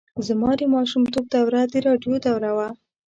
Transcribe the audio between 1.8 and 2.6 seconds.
راډیو دوره